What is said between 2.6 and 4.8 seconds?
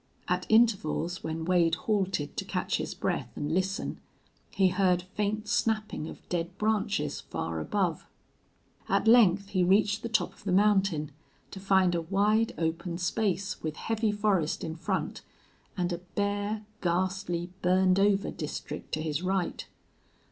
his breath and listen, he